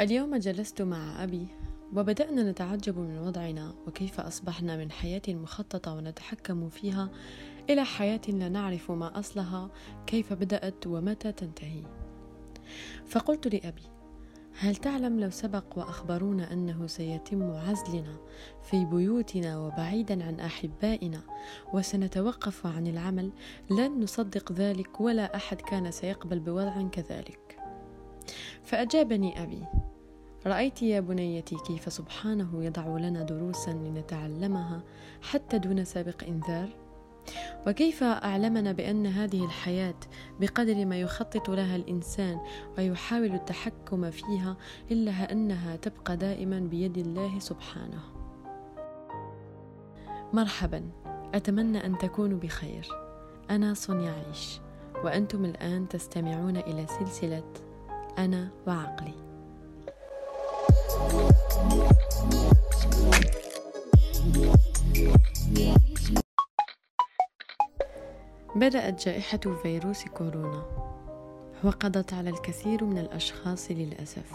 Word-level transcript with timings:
اليوم 0.00 0.36
جلست 0.36 0.82
مع 0.82 1.24
أبي 1.24 1.46
وبدأنا 1.94 2.50
نتعجب 2.50 2.98
من 2.98 3.18
وضعنا 3.18 3.74
وكيف 3.86 4.20
أصبحنا 4.20 4.76
من 4.76 4.90
حياة 4.90 5.22
مخططة 5.28 5.94
ونتحكم 5.94 6.68
فيها 6.68 7.10
إلى 7.70 7.84
حياة 7.84 8.20
لا 8.28 8.48
نعرف 8.48 8.90
ما 8.90 9.18
أصلها 9.18 9.70
كيف 10.06 10.32
بدأت 10.32 10.86
ومتى 10.86 11.32
تنتهي. 11.32 11.82
فقلت 13.06 13.54
لأبي 13.54 13.82
هل 14.58 14.76
تعلم 14.76 15.20
لو 15.20 15.30
سبق 15.30 15.78
وأخبرونا 15.78 16.52
أنه 16.52 16.86
سيتم 16.86 17.50
عزلنا 17.50 18.16
في 18.62 18.84
بيوتنا 18.84 19.58
وبعيدا 19.58 20.24
عن 20.24 20.40
أحبائنا 20.40 21.20
وسنتوقف 21.72 22.66
عن 22.66 22.86
العمل 22.86 23.32
لن 23.70 24.02
نصدق 24.02 24.52
ذلك 24.52 25.00
ولا 25.00 25.36
أحد 25.36 25.60
كان 25.60 25.90
سيقبل 25.90 26.38
بوضع 26.38 26.88
كذلك. 26.88 27.55
فأجابني 28.64 29.42
أبي 29.42 29.64
رأيت 30.46 30.82
يا 30.82 31.00
بنيتي 31.00 31.56
كيف 31.66 31.92
سبحانه 31.92 32.64
يضع 32.64 32.98
لنا 32.98 33.22
دروسا 33.22 33.70
لنتعلمها 33.70 34.82
حتى 35.22 35.58
دون 35.58 35.84
سابق 35.84 36.24
إنذار 36.24 36.68
وكيف 37.66 38.02
أعلمنا 38.02 38.72
بأن 38.72 39.06
هذه 39.06 39.44
الحياة 39.44 39.94
بقدر 40.40 40.84
ما 40.84 41.00
يخطط 41.00 41.50
لها 41.50 41.76
الإنسان 41.76 42.40
ويحاول 42.78 43.34
التحكم 43.34 44.10
فيها 44.10 44.56
إلا 44.90 45.32
أنها 45.32 45.76
تبقى 45.76 46.16
دائما 46.16 46.60
بيد 46.60 46.98
الله 46.98 47.38
سبحانه. 47.38 48.00
مرحبا، 50.32 50.90
أتمنى 51.34 51.86
أن 51.86 51.98
تكونوا 51.98 52.38
بخير. 52.38 52.88
أنا 53.50 53.74
صنيا 53.74 54.12
عيش، 54.12 54.60
وأنتم 55.04 55.44
الآن 55.44 55.88
تستمعون 55.88 56.56
إلى 56.56 56.86
سلسلة 56.86 57.52
أنا 58.18 58.48
وعقلي. 58.66 59.14
بدأت 68.56 69.04
جائحة 69.06 69.38
فيروس 69.62 70.04
كورونا. 70.04 70.62
وقضت 71.64 72.12
على 72.12 72.30
الكثير 72.30 72.84
من 72.84 72.98
الأشخاص 72.98 73.70
للأسف. 73.70 74.32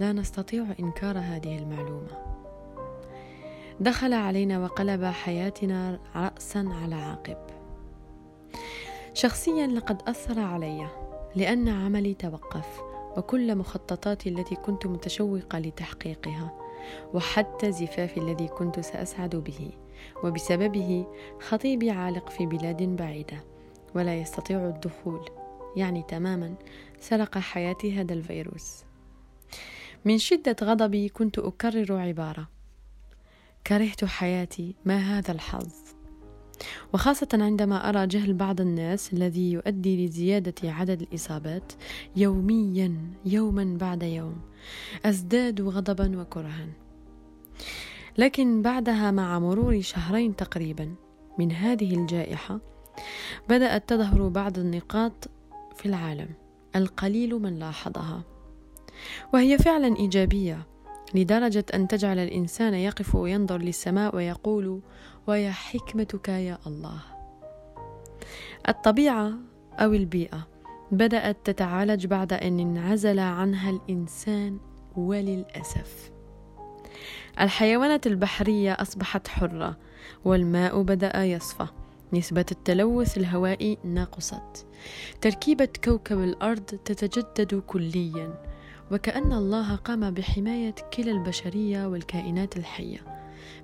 لا 0.00 0.12
نستطيع 0.12 0.64
إنكار 0.80 1.18
هذه 1.18 1.58
المعلومة. 1.58 2.28
دخل 3.80 4.12
علينا 4.12 4.58
وقلب 4.58 5.04
حياتنا 5.04 6.00
رأسا 6.16 6.68
على 6.82 6.94
عقب. 6.94 7.36
شخصيا 9.14 9.66
لقد 9.66 10.02
أثر 10.08 10.40
علي. 10.40 10.88
لأن 11.36 11.68
عملي 11.68 12.14
توقف 12.14 12.80
وكل 13.16 13.56
مخططاتي 13.56 14.28
التي 14.28 14.54
كنت 14.54 14.86
متشوقة 14.86 15.58
لتحقيقها 15.58 16.52
وحتى 17.14 17.72
زفافي 17.72 18.20
الذي 18.20 18.48
كنت 18.48 18.80
سأسعد 18.80 19.36
به. 19.36 19.70
وبسببه 20.24 21.06
خطيبي 21.40 21.90
عالق 21.90 22.30
في 22.30 22.46
بلاد 22.46 22.82
بعيدة 22.82 23.44
ولا 23.94 24.20
يستطيع 24.20 24.58
الدخول 24.68 25.30
يعني 25.76 26.02
تماما 26.08 26.54
سرق 27.00 27.38
حياتي 27.38 28.00
هذا 28.00 28.14
الفيروس. 28.14 28.84
من 30.04 30.18
شدة 30.18 30.56
غضبي 30.62 31.08
كنت 31.08 31.38
أكرر 31.38 31.92
عبارة 31.92 32.48
كرهت 33.66 34.04
حياتي 34.04 34.74
ما 34.84 34.96
هذا 34.96 35.32
الحظ؟ 35.32 35.87
وخاصة 36.94 37.28
عندما 37.32 37.88
أرى 37.88 38.06
جهل 38.06 38.34
بعض 38.34 38.60
الناس 38.60 39.12
الذي 39.12 39.52
يؤدي 39.52 40.06
لزيادة 40.06 40.54
عدد 40.72 41.02
الإصابات 41.02 41.72
يوميا 42.16 42.96
يوما 43.24 43.76
بعد 43.80 44.02
يوم 44.02 44.36
أزداد 45.04 45.60
غضبا 45.60 46.20
وكرها. 46.20 46.66
لكن 48.18 48.62
بعدها 48.62 49.10
مع 49.10 49.38
مرور 49.38 49.80
شهرين 49.80 50.36
تقريبا 50.36 50.94
من 51.38 51.52
هذه 51.52 51.94
الجائحة 51.94 52.60
بدأت 53.48 53.88
تظهر 53.88 54.28
بعض 54.28 54.58
النقاط 54.58 55.30
في 55.76 55.86
العالم 55.86 56.28
القليل 56.76 57.34
من 57.34 57.58
لاحظها 57.58 58.22
وهي 59.34 59.58
فعلا 59.58 59.96
إيجابية. 59.96 60.66
لدرجة 61.14 61.64
أن 61.74 61.88
تجعل 61.88 62.18
الإنسان 62.18 62.74
يقف 62.74 63.14
وينظر 63.14 63.58
للسماء 63.58 64.16
ويقول 64.16 64.80
ويا 65.26 65.50
حكمتك 65.50 66.28
يا 66.28 66.58
الله. 66.66 67.00
الطبيعة 68.68 69.32
أو 69.78 69.92
البيئة 69.92 70.48
بدأت 70.92 71.36
تتعالج 71.44 72.06
بعد 72.06 72.32
أن 72.32 72.60
انعزل 72.60 73.18
عنها 73.18 73.70
الإنسان 73.70 74.58
وللأسف. 74.96 76.10
الحيوانات 77.40 78.06
البحرية 78.06 78.72
أصبحت 78.72 79.28
حرة 79.28 79.76
والماء 80.24 80.82
بدأ 80.82 81.24
يصفى. 81.24 81.66
نسبة 82.12 82.46
التلوث 82.52 83.18
الهوائي 83.18 83.78
نقصت 83.84 84.66
تركيبة 85.20 85.68
كوكب 85.84 86.18
الأرض 86.18 86.64
تتجدد 86.64 87.62
كليا. 87.66 88.57
وكأن 88.92 89.32
الله 89.32 89.76
قام 89.76 90.10
بحماية 90.10 90.74
كلا 90.94 91.12
البشرية 91.12 91.86
والكائنات 91.86 92.56
الحية 92.56 92.98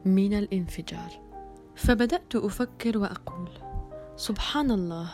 من 0.05 0.39
الانفجار. 0.39 1.11
فبدأت 1.77 2.37
أفكر 2.37 2.99
وأقول 2.99 3.49
سبحان 4.17 4.71
الله 4.71 5.11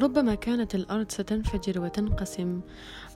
ربما 0.00 0.34
كانت 0.34 0.74
الأرض 0.74 1.10
ستنفجر 1.10 1.80
وتنقسم 1.80 2.60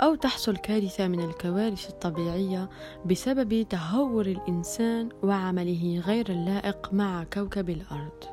أو 0.00 0.14
تحصل 0.14 0.56
كارثة 0.56 1.08
من 1.08 1.20
الكوارث 1.24 1.90
الطبيعية 1.90 2.70
بسبب 3.06 3.66
تهور 3.68 4.26
الإنسان 4.26 5.08
وعمله 5.22 6.02
غير 6.06 6.28
اللائق 6.30 6.92
مع 6.92 7.24
كوكب 7.32 7.70
الأرض. 7.70 8.24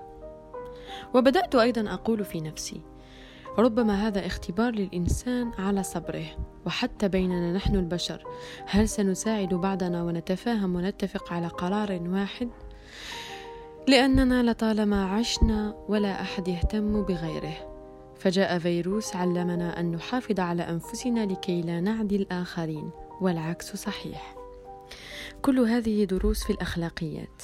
وبدأت 1.14 1.56
أيضا 1.56 1.94
أقول 1.94 2.26
في 2.26 2.42
نفسي 2.42 2.82
ربما 3.58 4.08
هذا 4.08 4.26
اختبار 4.26 4.72
للإنسان 4.72 5.52
على 5.58 5.84
صبره 5.84 6.26
وحتى 6.66 7.08
بيننا 7.08 7.54
نحن 7.54 7.76
البشر. 7.76 8.24
هل 8.66 8.90
سنساعد 8.90 9.54
بعضنا 9.54 10.04
ونتفاهم 10.04 10.76
ونتفق 10.76 11.34
على 11.34 11.48
قرار 11.48 12.02
واحد؟ 12.06 12.50
لأننا 13.88 14.52
لطالما 14.52 15.06
عشنا 15.06 15.76
ولا 15.88 16.22
أحد 16.22 16.48
يهتم 16.48 17.02
بغيره. 17.04 17.74
فجاء 18.20 18.60
فيروس 18.60 19.16
علمنا 19.16 19.80
أن 19.80 19.92
نحافظ 19.92 20.40
على 20.40 20.64
أنفسنا 20.70 21.26
لكي 21.26 21.62
لا 21.62 21.82
نعدي 21.82 22.16
الآخرين 22.16 22.90
والعكس 23.22 23.76
صحيح. 23.76 24.36
كل 25.42 25.60
هذه 25.60 26.04
دروس 26.04 26.44
في 26.44 26.54
الأخلاقيات. 26.54 27.42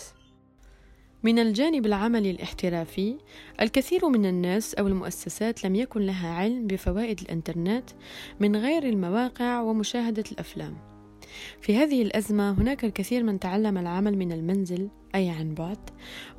من 1.24 1.40
الجانب 1.40 1.86
العملي 1.86 2.32
الاحترافي 2.32 3.18
الكثير 3.62 4.10
من 4.10 4.26
الناس 4.26 4.76
أو 4.76 4.88
المؤسسات 4.88 5.66
لم 5.66 5.76
يكن 5.76 6.02
لها 6.02 6.30
علم 6.30 6.68
بفوائد 6.68 7.20
الإنترنت 7.20 7.90
من 8.40 8.56
غير 8.56 8.84
المواقع 8.84 9.62
ومشاهدة 9.62 10.24
الأفلام. 10.32 10.78
في 11.62 11.78
هذه 11.78 12.02
الأزمة 12.02 12.52
هناك 12.52 12.86
الكثير 12.86 13.24
من 13.24 13.40
تعلم 13.40 13.78
العمل 13.78 14.18
من 14.18 14.32
المنزل 14.32 14.90
أي 15.16 15.30
عن 15.30 15.54
بعد 15.54 15.90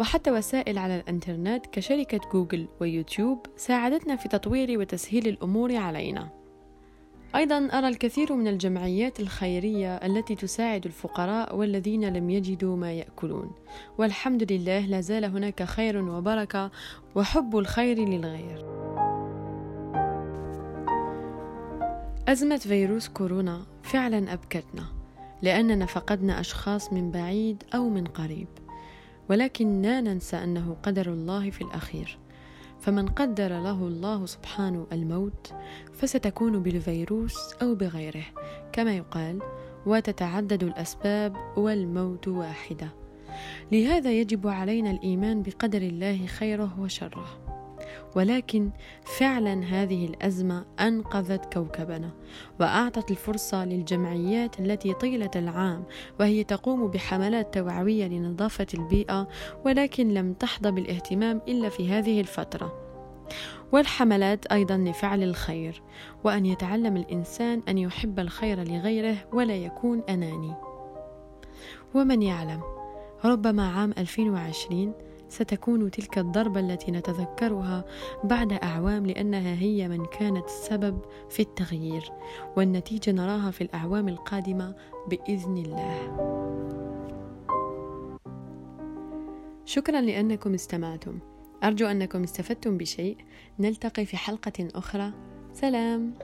وحتى 0.00 0.30
وسائل 0.30 0.78
على 0.78 0.97
الإنترنت 0.97 1.66
كشركة 1.66 2.20
جوجل 2.32 2.68
ويوتيوب 2.80 3.47
ساعدتنا 3.56 4.16
في 4.16 4.28
تطوير 4.28 4.78
وتسهيل 4.78 5.28
الأمور 5.28 5.76
علينا. 5.76 6.39
أيضا 7.36 7.68
أرى 7.72 7.88
الكثير 7.88 8.34
من 8.34 8.48
الجمعيات 8.48 9.20
الخيرية 9.20 9.96
التي 9.96 10.34
تساعد 10.34 10.86
الفقراء 10.86 11.56
والذين 11.56 12.16
لم 12.16 12.30
يجدوا 12.30 12.76
ما 12.76 12.92
يأكلون. 12.92 13.50
والحمد 13.98 14.52
لله 14.52 14.86
لا 14.86 15.00
زال 15.00 15.24
هناك 15.24 15.62
خير 15.62 15.96
وبركة 15.96 16.70
وحب 17.14 17.58
الخير 17.58 17.98
للغير. 17.98 18.64
أزمة 22.28 22.56
فيروس 22.56 23.08
كورونا 23.08 23.62
فعلا 23.82 24.32
أبكتنا 24.32 24.84
لأننا 25.42 25.86
فقدنا 25.86 26.41
أشخاص 26.41 26.92
من 26.92 27.10
بعيد 27.10 27.62
أو 27.74 27.88
من 27.88 28.04
قريب. 28.04 28.48
ولكن 29.28 29.82
لا 29.82 30.00
ننسى 30.00 30.36
أنه 30.36 30.77
قدر 30.82 31.12
الله 31.12 31.50
في 31.50 31.60
الأخير. 31.60 32.18
فمن 32.80 33.09
قدر 33.09 33.48
له 33.48 33.88
الله 33.88 34.27
سبحانه 34.27 34.86
الموت 34.92 35.53
فستكون 35.92 36.62
بالفيروس 36.62 37.53
أو 37.62 37.74
بغيره 37.74 38.24
كما 38.72 38.97
يقال 38.97 39.42
وتتعدد 39.86 40.62
الأسباب 40.62 41.36
والموت 41.56 42.28
واحدة. 42.28 42.88
لهذا 43.72 44.12
يجب 44.12 44.47
علينا 44.47 44.91
الإيمان 44.91 45.42
بقدر 45.42 45.82
الله 45.82 46.27
خيره 46.27 46.80
وشره. 46.80 47.40
ولكن 48.16 48.71
فعلا 49.19 49.65
هذه 49.65 50.07
الأزمة 50.07 50.65
أنقذت 50.81 51.53
كوكبنا 51.53 52.10
وأعطت 52.60 53.10
الفرصة 53.10 53.65
للجمعيات 53.65 54.60
التي 54.60 54.92
طيلة 54.92 55.31
العام 55.37 55.84
وهي 56.21 56.45
تقوم 56.45 56.87
بحملات 56.89 57.54
توعوية 57.54 58.07
لنظافة 58.07 58.66
البيئة 58.75 59.28
ولكن 59.65 60.15
لم 60.15 60.33
تحظى 60.33 60.71
بالاهتمام 60.71 61.41
إلا 61.48 61.69
في 61.69 61.91
هذه 61.92 62.21
الفترة. 62.21 62.91
والحملات 63.72 64.47
أيضا 64.47 64.77
لفعل 64.77 65.22
الخير 65.22 65.83
وأن 66.25 66.47
يتعلم 66.47 66.97
الإنسان 66.97 67.63
أن 67.69 67.78
يحب 67.78 68.21
الخير 68.21 68.65
لغيره 68.69 69.16
ولا 69.33 69.57
يكون 69.57 70.03
أناني. 70.09 70.54
ومن 71.95 72.22
يعلم 72.22 72.60
ربما 73.25 73.72
عام 73.72 73.95
2020 73.98 74.95
ستكون 75.30 75.91
تلك 75.91 76.18
الضربة 76.18 76.60
التي 76.60 76.91
نتذكرها 76.91 77.84
بعد 78.24 78.53
أعوام 78.53 79.06
لأنها 79.06 79.54
هي 79.54 79.88
من 79.88 80.04
كانت 80.04 80.44
السبب 80.44 81.00
في 81.28 81.42
التغيير 81.42 82.12
والنتيجة 82.56 83.10
نراها 83.10 83.50
في 83.50 83.60
الأعوام 83.60 84.09
القادمة 84.09 84.74
بإذن 85.09 85.56
الله. 85.56 86.16
شكرا 89.65 90.00
لأنكم 90.00 90.54
استمعتم. 90.54 91.18
أرجو 91.65 91.86
أنكم 91.86 92.22
استفدتم 92.22 92.78
بشيء. 92.78 93.16
نلتقي 93.59 94.06
في 94.06 94.16
حلقة 94.16 94.68
أخرى. 94.74 95.12
سلام. 95.53 96.15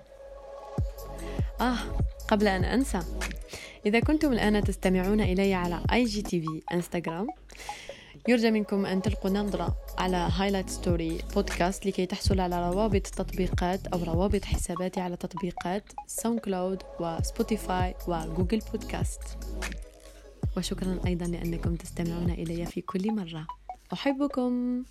آه 1.61 1.79
قبل 2.29 2.49
أن 2.49 2.64
أنسى 2.64 3.00
إذا 3.87 4.00
كنتم 4.00 4.32
الآن 4.32 4.64
تستمعون 4.64 5.20
إلي 5.20 5.55
على 5.55 5.81
IGTV 5.93 6.62
انستغرام 6.73 7.26
يرجى 8.28 8.50
منكم 8.50 8.87
أن 8.87 9.02
تلقوا 9.02 9.31
نظرة 9.31 9.76
على 9.99 10.17
highlight 10.17 10.70
story 10.70 11.19
podcast 11.35 11.87
لكي 11.87 12.06
تحصل 12.06 12.40
على 12.40 12.70
روابط 12.70 13.06
تطبيقات 13.06 13.87
أو 13.87 14.02
روابط 14.02 14.44
حساباتي 14.44 15.00
على 15.00 15.17
تطبيقات 15.17 15.84
ساوند 16.06 16.40
كلاود 16.40 16.82
وسبوتيفاي 17.00 17.94
وجوجل 18.08 18.58
بودكاست 18.73 19.20
وشكرا 20.56 21.00
أيضا 21.06 21.26
لأنكم 21.26 21.76
تستمعون 21.76 22.31
إلي 22.31 22.67
في 22.67 22.81
كل 22.81 23.12
مرة. 23.14 23.46
أحبكم. 23.93 24.84